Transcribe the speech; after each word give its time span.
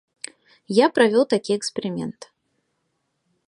Я 0.75 0.87
правёў 0.95 1.23
такі 1.33 1.51
эксперымент. 1.59 2.19